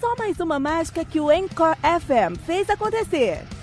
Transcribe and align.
Só 0.00 0.14
mais 0.16 0.40
uma 0.40 0.58
mágica 0.58 1.04
que 1.04 1.20
o 1.20 1.30
Encore 1.30 1.76
FM 1.82 2.38
fez 2.44 2.68
acontecer. 2.68 3.53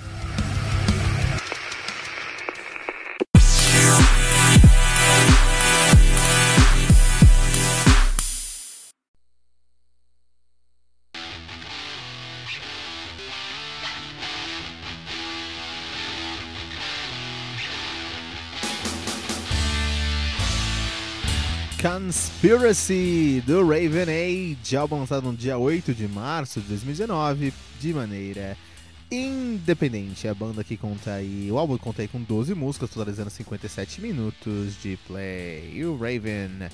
Conspiracy 21.82 23.42
do 23.44 23.68
Raven 23.68 24.04
Age, 24.04 24.78
álbum 24.78 25.00
lançado 25.00 25.24
no 25.24 25.36
dia 25.36 25.58
8 25.58 25.96
de 25.96 26.08
março 26.08 26.62
de 26.62 26.68
2019, 26.68 27.52
de 27.80 27.92
maneira 27.92 28.56
independente. 29.10 30.28
A 30.28 30.34
banda 30.36 30.64
que 30.64 30.78
conta 30.78 31.14
aí, 31.14 31.52
o 31.52 31.58
álbum 31.58 31.80
conta 31.80 32.04
aí 32.04 32.08
com 32.08 32.22
12 32.22 32.54
músicas, 32.54 32.92
totalizando 32.92 33.32
57 33.32 34.00
minutos 34.00 34.80
de 34.80 34.96
play. 35.08 35.84
O 35.84 35.98
Raven 35.98 36.70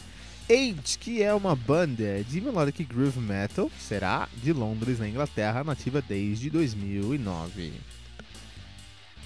Age, 0.49 0.97
que 0.99 1.23
é 1.23 1.33
uma 1.33 1.55
banda 1.55 2.21
de 2.25 2.41
melodic 2.41 2.83
groove 2.83 3.21
metal, 3.21 3.71
será 3.79 4.27
de 4.43 4.51
Londres, 4.51 4.99
na 4.99 5.07
Inglaterra, 5.07 5.63
nativa 5.63 6.01
desde 6.01 6.49
2009. 6.49 7.71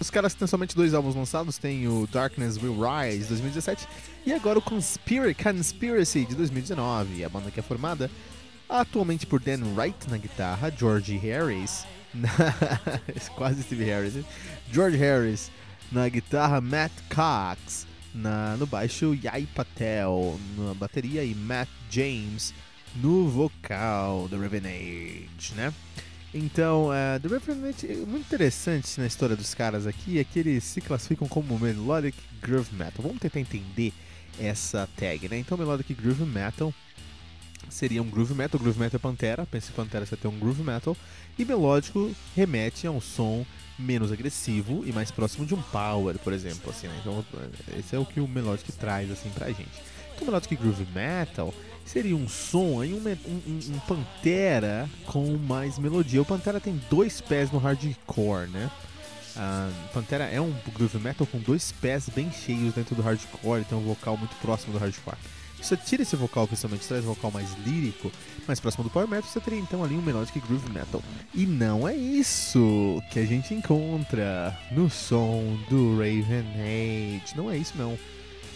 Os 0.01 0.09
caras 0.09 0.33
têm 0.33 0.47
somente 0.47 0.75
dois 0.75 0.95
álbuns 0.95 1.13
lançados, 1.13 1.59
tem 1.59 1.87
o 1.87 2.07
Darkness 2.11 2.57
Will 2.57 2.75
Rise, 2.75 3.19
de 3.19 3.27
2017, 3.27 3.87
e 4.25 4.33
agora 4.33 4.57
o 4.57 4.61
Conspir 4.61 5.35
Conspiracy, 5.35 6.25
de 6.25 6.33
2019. 6.33 7.23
A 7.23 7.29
banda 7.29 7.51
que 7.51 7.59
é 7.59 7.63
formada 7.63 8.09
atualmente 8.67 9.27
por 9.27 9.39
Dan 9.39 9.59
Wright 9.75 10.09
na 10.09 10.17
guitarra, 10.17 10.73
George 10.75 11.15
Harris, 11.17 11.85
na... 12.15 12.29
quase 13.37 13.61
Steve 13.61 13.83
Harris, 13.83 14.15
hein? 14.15 14.25
George 14.71 14.97
Harris 14.97 15.51
na 15.91 16.09
guitarra, 16.09 16.59
Matt 16.59 16.93
Cox 17.07 17.85
na... 18.11 18.57
no 18.57 18.65
baixo, 18.65 19.15
Yai 19.23 19.47
Patel 19.53 20.39
na 20.57 20.73
bateria 20.73 21.23
e 21.23 21.35
Matt 21.35 21.69
James 21.91 22.55
no 22.95 23.29
vocal 23.29 24.27
do 24.27 24.39
Revenage, 24.39 25.53
né? 25.55 25.71
Então, 26.33 26.89
uh, 26.89 27.19
The 27.19 27.27
Revenant, 27.27 27.83
muito 28.07 28.25
interessante 28.25 28.99
na 28.99 29.05
história 29.05 29.35
dos 29.35 29.53
caras 29.53 29.85
aqui 29.85 30.17
é 30.17 30.23
que 30.23 30.39
eles 30.39 30.63
se 30.63 30.79
classificam 30.79 31.27
como 31.27 31.59
Melodic 31.59 32.17
Groove 32.41 32.73
Metal. 32.73 33.01
Vamos 33.01 33.19
tentar 33.19 33.39
entender 33.39 33.93
essa 34.39 34.87
tag, 34.95 35.27
né? 35.27 35.37
Então, 35.37 35.57
Melodic 35.57 35.93
Groove 35.93 36.23
Metal 36.23 36.73
seria 37.69 38.01
um 38.01 38.09
Groove 38.09 38.33
Metal, 38.33 38.59
Groove 38.59 38.79
Metal 38.79 38.97
é 38.97 38.99
Pantera, 38.99 39.47
em 39.53 39.61
Pantera 39.73 40.05
você 40.05 40.15
tem 40.15 40.31
um 40.31 40.39
Groove 40.39 40.63
Metal, 40.63 40.95
e 41.37 41.45
melódico 41.45 42.11
remete 42.35 42.87
a 42.87 42.91
um 42.91 43.01
som 43.01 43.45
menos 43.77 44.11
agressivo 44.11 44.83
e 44.85 44.91
mais 44.91 45.11
próximo 45.11 45.45
de 45.45 45.53
um 45.53 45.61
Power, 45.61 46.17
por 46.19 46.33
exemplo, 46.33 46.69
assim, 46.69 46.87
né? 46.87 46.97
Então, 47.01 47.25
esse 47.77 47.95
é 47.95 47.99
o 47.99 48.05
que 48.05 48.19
o 48.19 48.27
Melodic 48.27 48.71
traz, 48.73 49.11
assim, 49.11 49.29
pra 49.29 49.47
gente. 49.47 49.81
Então, 50.13 50.27
Melodic 50.27 50.55
Groove 50.55 50.85
Metal 50.93 51.53
seria 51.91 52.15
um 52.15 52.27
som 52.27 52.79
aí, 52.79 52.93
um, 52.93 52.99
um, 53.29 53.75
um, 53.75 53.79
Pantera 53.79 54.89
com 55.05 55.37
mais 55.37 55.77
melodia. 55.77 56.21
O 56.21 56.25
Pantera 56.25 56.59
tem 56.59 56.79
dois 56.89 57.19
pés 57.19 57.51
no 57.51 57.59
hardcore, 57.59 58.47
né? 58.49 58.71
Uh, 59.35 59.93
Pantera 59.93 60.25
é 60.25 60.39
um 60.39 60.53
groove 60.73 60.97
metal 60.99 61.27
com 61.27 61.37
dois 61.39 61.71
pés 61.73 62.07
bem 62.09 62.31
cheios 62.31 62.73
dentro 62.73 62.95
do 62.95 63.01
hardcore, 63.01 63.65
tem 63.65 63.77
um 63.77 63.81
vocal 63.81 64.17
muito 64.17 64.35
próximo 64.37 64.73
do 64.73 64.79
hardcore. 64.79 65.17
Você 65.61 65.77
tira 65.77 66.01
esse 66.01 66.15
vocal, 66.15 66.47
principalmente 66.47 66.87
traz 66.87 67.03
um 67.05 67.09
vocal 67.09 67.29
mais 67.29 67.53
lírico, 67.65 68.11
mais 68.47 68.59
próximo 68.59 68.83
do 68.83 68.89
power 68.89 69.07
metal, 69.07 69.29
você 69.29 69.39
teria 69.39 69.59
então 69.59 69.83
ali 69.83 69.93
um 69.93 70.01
melodic 70.01 70.39
groove 70.39 70.71
metal. 70.71 71.03
E 71.35 71.45
não 71.45 71.87
é 71.87 71.95
isso 71.95 73.01
que 73.11 73.19
a 73.19 73.25
gente 73.25 73.53
encontra 73.53 74.57
no 74.71 74.89
som 74.89 75.57
do 75.69 75.97
Raven 75.97 76.47
Age. 76.57 77.35
Não 77.35 77.51
é 77.51 77.57
isso 77.57 77.73
não. 77.77 77.97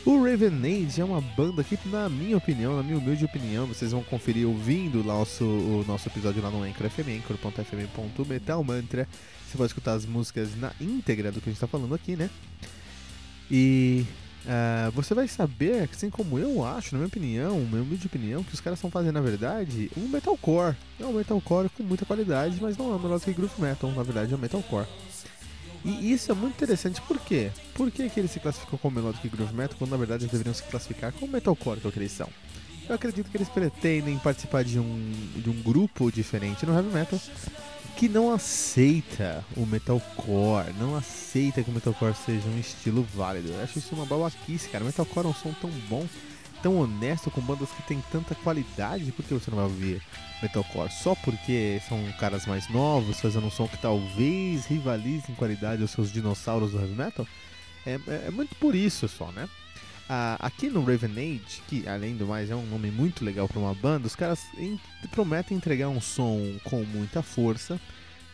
O 0.05 0.23
Ravenade 0.23 1.01
é 1.01 1.03
uma 1.03 1.19
banda 1.19 1.63
que, 1.63 1.79
na 1.89 2.07
minha 2.07 2.38
opinião, 2.38 2.77
na 2.77 2.83
minha 2.83 2.95
humilde 2.95 3.25
opinião, 3.25 3.66
vocês 3.66 3.91
vão 3.91 4.03
conferir 4.03 4.47
ouvindo 4.47 5.03
lá 5.03 5.16
o, 5.16 5.83
nosso 5.88 6.07
episódio 6.07 6.43
lá 6.43 6.51
no 6.51 6.61
Anchor 6.61 6.88
FM, 6.88 7.23
anchor.fm.metalmantra. 7.23 9.07
Você 9.47 9.57
pode 9.57 9.71
escutar 9.71 9.93
as 9.93 10.05
músicas 10.05 10.55
na 10.57 10.71
íntegra 10.79 11.31
do 11.31 11.41
que 11.41 11.49
a 11.49 11.51
gente 11.51 11.57
está 11.57 11.66
falando 11.66 11.95
aqui, 11.95 12.16
né? 12.16 12.29
E 13.49 14.05
uh, 14.45 14.91
você 14.91 15.16
vai 15.16 15.27
saber, 15.27 15.89
assim 15.91 16.11
como 16.11 16.37
eu 16.37 16.63
acho, 16.63 16.93
na 16.93 16.99
minha 16.99 17.07
opinião, 17.07 17.59
minha 17.61 17.81
humilde 17.81 18.05
opinião, 18.05 18.43
que 18.43 18.53
os 18.53 18.61
caras 18.61 18.77
estão 18.77 18.91
fazendo, 18.91 19.16
na 19.16 19.22
verdade, 19.22 19.89
um 19.97 20.07
metalcore. 20.07 20.75
É 20.99 21.05
um 21.05 21.13
metalcore 21.13 21.67
com 21.69 21.81
muita 21.81 22.05
qualidade, 22.05 22.59
mas 22.61 22.77
não 22.77 22.93
é 22.93 22.99
melhor 22.99 23.19
que 23.19 23.33
groove 23.33 23.59
metal, 23.59 23.91
na 23.91 24.03
verdade 24.03 24.31
é 24.31 24.37
um 24.37 24.39
metalcore. 24.39 24.85
E 25.85 26.12
isso 26.12 26.31
é 26.31 26.35
muito 26.35 26.56
interessante, 26.56 27.00
por 27.01 27.19
quê? 27.19 27.51
Por 27.75 27.91
que, 27.91 28.09
que 28.09 28.19
eles 28.19 28.31
se 28.31 28.40
classificam 28.40 28.79
como 28.79 29.00
Melodic 29.00 29.29
Groove 29.29 29.53
Metal 29.53 29.78
quando 29.78 29.91
na 29.91 29.97
verdade 29.97 30.23
eles 30.23 30.31
deveriam 30.31 30.53
se 30.53 30.63
classificar 30.63 31.13
como 31.13 31.31
Metalcore, 31.31 31.79
que 31.79 31.88
é 31.88 31.91
que 31.91 32.00
eles 32.00 32.12
são? 32.12 32.28
Eu 32.90 32.96
acredito 32.96 33.29
que 33.29 33.38
eles 33.38 33.50
pretendem 33.50 34.18
participar 34.18 34.63
de 34.63 34.79
um, 34.79 35.12
de 35.35 35.47
um 35.47 35.62
grupo 35.62 36.12
diferente 36.12 36.66
no 36.66 36.73
Heavy 36.73 36.90
Metal 36.90 37.19
que 37.96 38.09
não 38.09 38.31
aceita 38.31 39.46
o 39.56 39.66
metalcore, 39.66 40.73
não 40.78 40.96
aceita 40.96 41.63
que 41.63 41.69
o 41.69 41.73
metalcore 41.73 42.13
seja 42.25 42.47
um 42.47 42.59
estilo 42.59 43.07
válido. 43.16 43.50
Eu 43.50 43.63
acho 43.63 43.79
isso 43.79 43.96
uma 43.96 44.06
babaquice, 44.06 44.67
cara. 44.69 44.84
O 44.84 44.88
metalcore 44.88 45.28
é 45.28 45.29
um 45.29 45.34
som 45.34 45.53
tão 45.62 45.69
bom, 45.88 46.06
tão 46.65 46.79
honesto, 46.79 47.29
com 47.29 47.41
bandas 47.41 47.69
que 47.69 47.83
tem 47.83 48.03
tanta 48.11 48.33
qualidade, 48.33 49.11
por 49.11 49.23
que 49.23 49.35
você 49.35 49.51
não 49.51 49.57
vai 49.57 49.67
ouvir 49.67 50.01
metalcore? 50.41 50.91
Só 50.91 51.13
porque 51.13 51.79
são 51.87 52.03
caras 52.19 52.47
mais 52.47 52.67
novos, 52.69 53.22
fazendo 53.22 53.45
um 53.45 53.51
som 53.51 53.67
que 53.67 53.78
talvez 53.78 54.66
rivalize 54.66 55.31
em 55.31 55.35
qualidade 55.35 55.84
os 55.84 55.91
seus 55.91 56.11
dinossauros 56.11 56.72
do 56.72 56.79
heavy 56.79 56.95
metal? 56.95 57.28
É, 57.85 57.99
é, 58.07 58.23
é 58.29 58.31
muito 58.31 58.55
por 58.55 58.73
isso 58.73 59.07
só, 59.07 59.31
né? 59.31 59.47
Ah, 60.09 60.37
aqui 60.40 60.67
no 60.67 60.84
Raven 60.84 61.11
Age, 61.11 61.61
que 61.67 61.87
além 61.87 62.17
do 62.17 62.25
mais 62.25 62.49
é 62.49 62.55
um 62.55 62.66
nome 62.66 62.90
muito 62.90 63.23
legal 63.23 63.47
para 63.47 63.59
uma 63.59 63.75
banda, 63.75 64.07
os 64.07 64.16
caras 64.16 64.40
prometem 65.11 65.55
entregar 65.55 65.90
um 65.90 66.01
som 66.01 66.57
com 66.63 66.84
muita 66.84 67.22
força, 67.22 67.79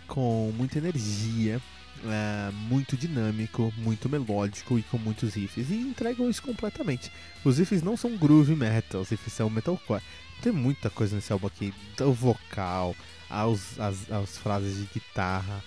com 0.07 0.53
muita 0.55 0.77
energia, 0.77 1.59
é, 2.05 2.51
muito 2.51 2.97
dinâmico, 2.97 3.73
muito 3.77 4.09
melódico 4.09 4.77
e 4.77 4.83
com 4.83 4.97
muitos 4.97 5.33
riffs. 5.33 5.69
E 5.69 5.75
entregam 5.75 6.29
isso 6.29 6.41
completamente. 6.41 7.11
Os 7.43 7.57
riffs 7.57 7.81
não 7.81 7.97
são 7.97 8.17
groove 8.17 8.55
metal, 8.55 9.01
os 9.01 9.09
riffs 9.09 9.33
são 9.33 9.49
metalcore. 9.49 10.01
Tem 10.41 10.51
muita 10.51 10.89
coisa 10.89 11.15
nesse 11.15 11.31
álbum 11.31 11.47
aqui, 11.47 11.73
do 11.97 12.11
vocal, 12.11 12.95
aos, 13.29 13.79
as, 13.79 14.11
as 14.11 14.37
frases 14.37 14.77
de 14.77 14.85
guitarra, 14.93 15.63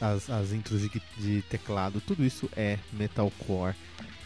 as, 0.00 0.28
as 0.28 0.52
intros 0.52 0.82
de, 0.82 0.90
de 1.18 1.42
teclado, 1.42 2.00
tudo 2.00 2.24
isso 2.24 2.48
é 2.56 2.78
metalcore. 2.92 3.74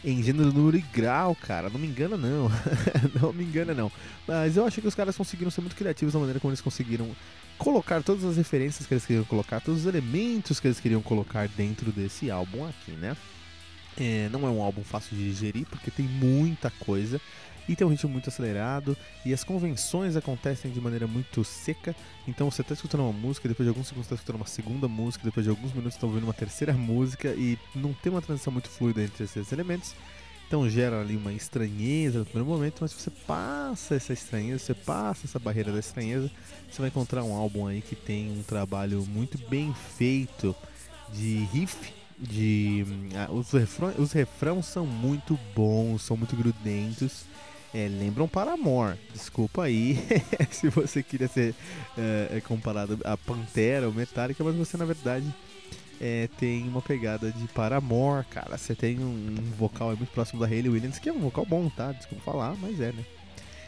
Em 0.06 0.23
gênero, 0.23 0.53
número 0.53 0.76
e 0.76 0.81
grau, 0.81 1.35
cara. 1.35 1.69
Não 1.69 1.81
me 1.81 1.88
engana, 1.88 2.17
não. 2.17 2.49
não 3.20 3.32
me 3.32 3.43
engana, 3.43 3.75
não. 3.75 3.91
Mas 4.26 4.56
eu 4.56 4.64
acho 4.64 4.81
que 4.81 4.87
os 4.87 4.94
caras 4.94 5.17
conseguiram 5.17 5.50
ser 5.50 5.61
muito 5.61 5.75
criativos 5.75 6.14
na 6.14 6.20
maneira 6.20 6.38
como 6.38 6.53
eles 6.53 6.61
conseguiram 6.61 7.11
colocar 7.58 8.03
todas 8.03 8.25
as 8.25 8.37
referências 8.37 8.87
que 8.87 8.94
eles 8.94 9.05
queriam 9.05 9.25
colocar, 9.25 9.61
todos 9.61 9.81
os 9.81 9.87
elementos 9.87 10.61
que 10.61 10.69
eles 10.69 10.79
queriam 10.79 11.03
colocar 11.03 11.49
dentro 11.49 11.91
desse 11.91 12.31
álbum 12.31 12.64
aqui, 12.67 12.93
né? 12.93 13.17
É, 13.99 14.29
não 14.31 14.47
é 14.47 14.50
um 14.50 14.62
álbum 14.62 14.85
fácil 14.85 15.17
de 15.17 15.25
digerir, 15.25 15.67
porque 15.67 15.91
tem 15.91 16.06
muita 16.06 16.70
coisa 16.70 17.20
e 17.69 17.75
tem 17.75 17.87
um 17.87 17.91
ritmo 17.91 18.11
muito 18.11 18.29
acelerado 18.29 18.97
e 19.25 19.33
as 19.33 19.43
convenções 19.43 20.17
acontecem 20.17 20.71
de 20.71 20.81
maneira 20.81 21.07
muito 21.07 21.45
seca. 21.45 21.95
Então 22.27 22.51
você 22.51 22.63
está 22.63 22.75
escutando 22.75 23.01
uma 23.01 23.13
música, 23.13 23.49
depois 23.49 23.65
de 23.65 23.71
alguns 23.71 23.89
segundos 23.89 24.07
está 24.07 24.15
escutando 24.15 24.37
uma 24.37 24.47
segunda 24.47 24.89
música, 24.89 25.25
depois 25.25 25.45
de 25.45 25.51
alguns 25.51 25.73
minutos 25.73 25.95
está 25.95 26.07
ouvindo 26.07 26.25
uma 26.25 26.35
terceira 26.35 26.73
música 26.75 27.29
e 27.35 27.59
não 27.75 27.93
tem 27.93 28.13
uma 28.13 28.23
transição 28.23 28.53
muito 28.53 28.69
fluida 28.69 29.03
entre 29.03 29.25
esses 29.25 29.53
elementos. 29.53 29.95
Então 30.47 30.69
gera 30.71 31.01
ali 31.01 31.17
uma 31.17 31.33
estranheza 31.33 32.21
no 32.21 32.25
primeiro 32.25 32.49
momento, 32.49 32.79
mas 32.81 32.93
se 32.93 33.03
você 33.03 33.11
passa 33.11 33.97
essa 33.97 34.13
estranheza, 34.13 34.61
você 34.61 34.75
passa 34.75 35.27
essa 35.27 35.41
barreira 35.41 35.73
da 35.73 35.81
estranheza, 35.81 36.31
você 36.71 36.81
vai 36.81 36.89
encontrar 36.89 37.25
um 37.25 37.35
álbum 37.35 37.67
aí 37.67 37.83
que 37.83 37.97
tem 37.97 38.31
um 38.31 38.45
trabalho 38.45 39.05
muito 39.07 39.37
bem 39.49 39.75
feito 39.97 40.55
de 41.13 41.49
riff, 41.53 41.93
de 42.17 42.87
ah, 43.17 43.31
os, 43.33 43.51
refrões, 43.51 43.99
os 43.99 44.13
refrãos 44.13 44.67
são 44.67 44.87
muito 44.87 45.37
bons, 45.53 46.03
são 46.03 46.17
muito 46.17 46.37
grudentos 46.37 47.25
é, 47.75 47.89
lembram 47.89 48.29
Paramore. 48.29 48.99
Desculpa 49.13 49.65
aí 49.65 49.99
se 50.51 50.69
você 50.69 51.03
queria 51.03 51.29
ser 51.29 51.55
é, 51.97 52.41
comparado 52.47 52.99
a 53.05 53.17
Pantera 53.17 53.87
ou 53.87 53.93
Metallica, 53.93 54.43
mas 54.43 54.55
você 54.55 54.77
na 54.77 54.85
verdade 54.85 55.27
é, 56.01 56.29
tem 56.39 56.67
uma 56.69 56.83
pegada 56.83 57.31
de 57.31 57.47
Paramore, 57.49 58.25
cara. 58.27 58.57
Você 58.57 58.75
tem 58.75 58.99
um, 58.99 59.37
um 59.39 59.53
vocal 59.57 59.97
muito 59.97 60.11
próximo 60.13 60.41
da 60.41 60.47
Hayley 60.47 60.71
Williams, 60.71 60.99
que 60.99 61.09
é 61.09 61.13
um 61.13 61.21
vocal 61.21 61.45
bom, 61.45 61.69
tá? 61.69 61.93
Desculpa 61.93 62.25
falar, 62.25 62.57
mas 62.57 62.81
é, 62.81 62.93
né? 62.93 63.05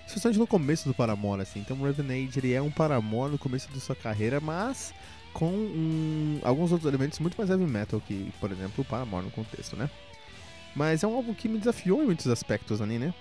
Especialmente 0.07 0.39
no 0.39 0.47
começo 0.47 0.89
do 0.89 0.95
Paramore, 0.95 1.43
assim. 1.43 1.61
Então 1.61 1.79
o 1.79 1.85
Raven 1.85 2.07
Age 2.07 2.39
ele 2.39 2.53
é 2.53 2.63
um 2.63 2.71
Paramore 2.71 3.33
no 3.33 3.39
começo 3.39 3.71
da 3.71 3.81
sua 3.81 3.95
carreira, 3.95 4.41
mas 4.41 4.95
com 5.35 5.51
um, 5.51 6.41
alguns 6.43 6.73
outros 6.73 6.89
elementos 6.89 7.19
muito 7.19 7.37
mais 7.37 7.51
heavy 7.51 7.67
metal 7.67 8.01
que, 8.01 8.33
por 8.41 8.51
exemplo, 8.51 8.83
o 8.83 8.85
Paramore 8.85 9.27
no 9.27 9.31
contexto, 9.31 9.77
né? 9.77 9.91
Mas 10.75 11.03
é 11.03 11.07
um 11.07 11.15
álbum 11.15 11.35
que 11.35 11.49
me 11.49 11.59
desafiou 11.59 12.03
em 12.03 12.07
muitos 12.07 12.27
aspectos 12.27 12.81
ali, 12.81 12.99
né? 12.99 13.13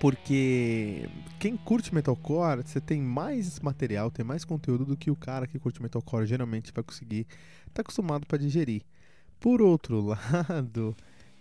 Porque 0.00 1.08
quem 1.38 1.56
curte 1.56 1.94
metalcore, 1.94 2.62
você 2.64 2.80
tem 2.80 3.00
mais 3.00 3.60
material, 3.60 4.10
tem 4.10 4.24
mais 4.24 4.44
conteúdo 4.44 4.84
do 4.84 4.96
que 4.96 5.10
o 5.10 5.16
cara 5.16 5.46
que 5.46 5.58
curte 5.58 5.80
metalcore 5.80 6.26
geralmente 6.26 6.72
vai 6.72 6.82
conseguir 6.82 7.26
tá 7.72 7.82
acostumado 7.82 8.26
para 8.26 8.38
digerir. 8.38 8.82
Por 9.38 9.62
outro 9.62 10.00
lado, 10.02 10.96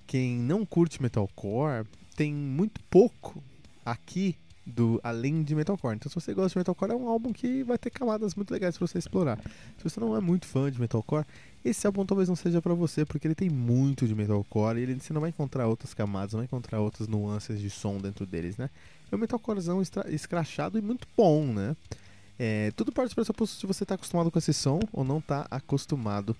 quem 0.05 0.37
não 0.37 0.65
curte 0.65 1.01
metalcore 1.01 1.87
tem 2.15 2.33
muito 2.33 2.81
pouco 2.83 3.43
aqui 3.85 4.35
do 4.65 4.99
além 5.03 5.43
de 5.43 5.55
metalcore. 5.55 5.95
Então, 5.95 6.09
se 6.09 6.15
você 6.15 6.33
gosta 6.33 6.49
de 6.49 6.57
metalcore, 6.59 6.91
é 6.91 6.95
um 6.95 7.07
álbum 7.07 7.33
que 7.33 7.63
vai 7.63 7.77
ter 7.77 7.89
camadas 7.89 8.35
muito 8.35 8.51
legais 8.51 8.77
para 8.77 8.87
você 8.87 8.97
explorar. 8.97 9.39
Se 9.77 9.83
você 9.83 9.99
não 9.99 10.15
é 10.15 10.19
muito 10.19 10.45
fã 10.45 10.71
de 10.71 10.79
metalcore, 10.79 11.25
esse 11.63 11.85
álbum 11.87 12.05
talvez 12.05 12.29
não 12.29 12.35
seja 12.35 12.61
para 12.61 12.73
você, 12.73 13.05
porque 13.05 13.27
ele 13.27 13.35
tem 13.35 13.49
muito 13.49 14.07
de 14.07 14.13
metalcore 14.15 14.79
e 14.79 14.83
ele, 14.83 14.99
você 14.99 15.13
não 15.13 15.21
vai 15.21 15.29
encontrar 15.29 15.67
outras 15.67 15.93
camadas, 15.93 16.33
não 16.33 16.39
vai 16.39 16.45
encontrar 16.45 16.79
outras 16.79 17.07
nuances 17.07 17.59
de 17.59 17.69
som 17.69 17.97
dentro 17.97 18.25
deles, 18.25 18.57
né? 18.57 18.69
É 19.11 19.15
um 19.15 19.19
metalcorezão 19.19 19.81
escrachado 20.07 20.77
e 20.77 20.81
muito 20.81 21.07
bom, 21.17 21.45
né? 21.45 21.75
É, 22.39 22.71
tudo 22.71 22.91
parte 22.91 23.11
do 23.11 23.15
pressuposto 23.15 23.59
se 23.59 23.67
você 23.67 23.83
está 23.83 23.95
acostumado 23.95 24.31
com 24.31 24.39
esse 24.39 24.53
som 24.53 24.79
ou 24.91 25.03
não 25.03 25.19
está 25.19 25.45
acostumado 25.51 26.35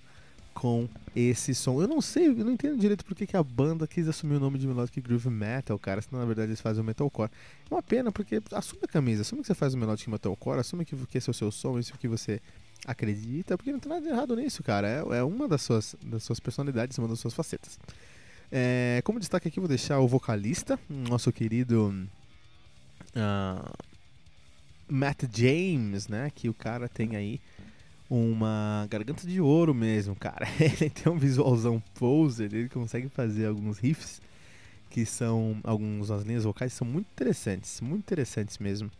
com 0.54 0.88
esse 1.14 1.54
som. 1.54 1.80
Eu 1.80 1.88
não 1.88 2.00
sei, 2.00 2.28
eu 2.28 2.34
não 2.44 2.52
entendo 2.52 2.78
direito 2.78 3.04
porque 3.04 3.26
que 3.26 3.36
a 3.36 3.42
banda 3.42 3.86
quis 3.86 4.08
assumir 4.08 4.36
o 4.36 4.40
nome 4.40 4.58
de 4.58 4.66
Melodic 4.66 5.00
Groove 5.00 5.30
Metal, 5.30 5.78
cara, 5.78 6.00
senão 6.00 6.20
na 6.20 6.26
verdade 6.26 6.48
eles 6.48 6.60
fazem 6.60 6.82
o 6.82 6.84
metalcore. 6.84 7.30
É 7.70 7.74
uma 7.74 7.82
pena 7.82 8.12
porque 8.12 8.42
assume 8.52 8.82
a 8.84 8.88
camisa, 8.88 9.22
assume 9.22 9.42
que 9.42 9.46
você 9.46 9.54
faz 9.54 9.74
o 9.74 9.78
Melodic 9.78 10.08
Metalcore, 10.08 10.60
assume 10.60 10.84
que, 10.84 10.96
que 10.96 11.18
esse 11.18 11.28
é 11.28 11.32
o 11.32 11.34
seu 11.34 11.50
som, 11.50 11.78
isso 11.78 11.96
que 11.98 12.08
você 12.08 12.40
acredita, 12.86 13.56
porque 13.56 13.72
não 13.72 13.78
tem 13.78 13.90
nada 13.90 14.02
de 14.02 14.08
errado 14.08 14.34
nisso, 14.36 14.62
cara. 14.62 14.88
É, 14.88 15.18
é 15.18 15.22
uma 15.22 15.46
das 15.46 15.62
suas, 15.62 15.96
das 16.02 16.22
suas 16.22 16.40
personalidades, 16.40 16.98
uma 16.98 17.08
das 17.08 17.20
suas 17.20 17.34
facetas. 17.34 17.78
É, 18.50 19.00
como 19.04 19.18
destaque 19.18 19.48
aqui, 19.48 19.58
vou 19.58 19.68
deixar 19.68 19.98
o 20.00 20.08
vocalista, 20.08 20.78
nosso 20.88 21.32
querido 21.32 22.06
uh, 23.16 23.72
Matt 24.88 25.24
James, 25.32 26.08
né? 26.08 26.30
Que 26.34 26.48
o 26.48 26.54
cara 26.54 26.88
tem 26.88 27.16
aí 27.16 27.40
uma 28.14 28.86
garganta 28.90 29.26
de 29.26 29.40
ouro 29.40 29.74
mesmo, 29.74 30.14
cara. 30.14 30.46
Ele 30.60 30.90
tem 30.90 31.10
um 31.10 31.16
visualzão 31.16 31.82
poser, 31.94 32.52
ele 32.52 32.68
consegue 32.68 33.08
fazer 33.08 33.46
alguns 33.46 33.78
riffs 33.78 34.20
que 34.90 35.06
são 35.06 35.58
algumas 35.64 36.10
linhas 36.22 36.44
vocais 36.44 36.74
são 36.74 36.86
muito 36.86 37.06
interessantes, 37.14 37.80
muito 37.80 38.00
interessantes 38.00 38.58
mesmo 38.58 38.90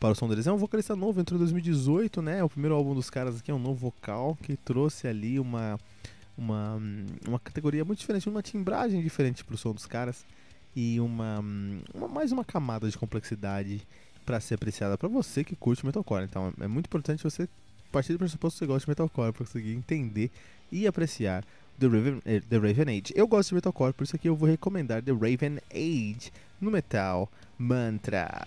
para 0.00 0.12
o 0.12 0.14
som 0.14 0.26
deles. 0.26 0.46
É 0.46 0.52
um 0.52 0.56
vocalista 0.56 0.96
novo, 0.96 1.20
entrou 1.20 1.36
em 1.36 1.40
2018, 1.40 2.22
né? 2.22 2.42
O 2.42 2.48
primeiro 2.48 2.74
álbum 2.74 2.94
dos 2.94 3.10
caras 3.10 3.38
aqui 3.38 3.50
é 3.50 3.54
um 3.54 3.58
novo 3.58 3.78
vocal 3.78 4.38
que 4.42 4.56
trouxe 4.56 5.06
ali 5.06 5.38
uma 5.38 5.78
uma, 6.38 6.78
uma 7.26 7.38
categoria 7.38 7.84
muito 7.84 7.98
diferente, 7.98 8.28
uma 8.28 8.42
timbragem 8.42 9.02
diferente 9.02 9.44
para 9.44 9.54
o 9.54 9.58
som 9.58 9.72
dos 9.72 9.86
caras 9.86 10.24
e 10.74 10.98
uma, 11.00 11.40
uma 11.94 12.08
mais 12.08 12.32
uma 12.32 12.44
camada 12.44 12.88
de 12.88 12.96
complexidade 12.96 13.86
para 14.24 14.40
ser 14.40 14.54
apreciada 14.54 14.96
para 14.96 15.08
você 15.08 15.44
que 15.44 15.54
curte 15.54 15.84
metalcore. 15.84 16.24
Então 16.24 16.54
é 16.58 16.66
muito 16.66 16.86
importante 16.86 17.22
você 17.22 17.46
partir 17.92 18.12
do 18.12 18.18
pressuposto 18.18 18.58
que 18.58 18.64
você 18.64 18.66
gosta 18.66 18.86
de 18.86 18.90
metalcore 18.90 19.32
para 19.32 19.44
conseguir 19.44 19.72
entender 19.72 20.30
e 20.70 20.86
apreciar 20.86 21.44
The 21.78 21.86
Raven, 21.86 22.22
eh, 22.24 22.40
The 22.48 22.56
Raven 22.56 22.98
Age. 22.98 23.12
Eu 23.14 23.26
gosto 23.26 23.50
de 23.50 23.56
metalcore, 23.56 23.92
por 23.92 24.04
isso 24.04 24.16
aqui 24.16 24.28
eu 24.28 24.36
vou 24.36 24.48
recomendar 24.48 25.02
The 25.02 25.12
Raven 25.12 25.58
Age 25.72 26.32
no 26.60 26.70
Metal 26.70 27.30
Mantra. 27.58 28.46